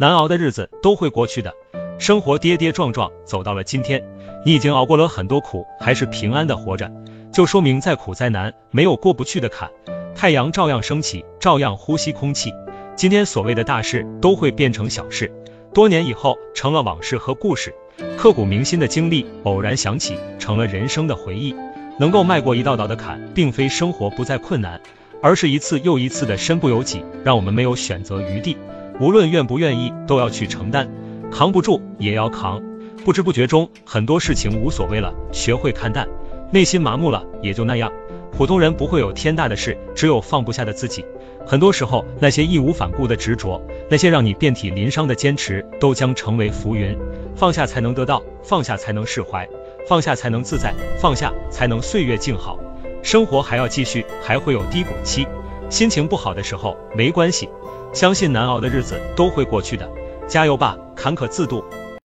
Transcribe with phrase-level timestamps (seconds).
[0.00, 1.52] 难熬的日子都会过去的。
[1.98, 4.04] 生活跌跌撞撞走到了今天，
[4.46, 6.88] 你已经熬过了很多苦，还是平安的活着，
[7.32, 9.68] 就说明再苦再难，没有过不去的坎。
[10.14, 12.54] 太阳照样升起，照样呼吸空气。
[12.94, 15.32] 今天所谓的大事都会变成小事，
[15.74, 17.74] 多年以后成了往事和故事。
[18.16, 21.56] 刻骨铭心的经历偶然想起，成了人生的回忆。
[21.98, 24.80] 能够迈过一道道的坎，并非生活不再困难，
[25.20, 28.56] 而是一次又一次的身不由己，让我们没有选择余地。
[29.00, 30.88] 无论愿不愿意，都要去承担。
[31.30, 32.62] 扛不住也要扛。
[33.04, 36.08] 不知不觉中，很多事情无所谓了，学会看淡，
[36.50, 37.92] 内心麻木了，也就那样。
[38.32, 41.04] 普通人不会有天大的事，只有放不下的自己。
[41.46, 46.96] 很多时候，那些义无反顾的执着，那些让你遍体鳞伤的坚持，都将成为浮云。
[47.36, 49.48] 放下才能得到，放下才能释怀。
[49.88, 52.58] 放下才能自在，放下才能岁月静好。
[53.02, 55.26] 生活还要继续，还会有低谷期，
[55.70, 57.48] 心情不好的时候没关系，
[57.92, 59.90] 相信难熬的日子都会过去的，
[60.26, 60.76] 加油吧！
[60.96, 61.62] 坎坷自渡，